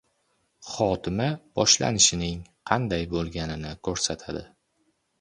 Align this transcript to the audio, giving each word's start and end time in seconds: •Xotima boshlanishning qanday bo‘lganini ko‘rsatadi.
•Xotima 0.71 1.27
boshlanishning 1.59 2.41
qanday 2.73 3.07
bo‘lganini 3.15 3.79
ko‘rsatadi. 3.89 4.47